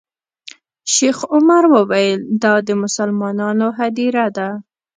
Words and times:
شیخ 0.93 1.17
عمر 1.35 1.63
وویل 1.75 2.19
دا 2.43 2.53
د 2.67 2.69
مسلمانانو 2.83 3.67
هدیره 3.79 4.25
ده. 4.37 4.49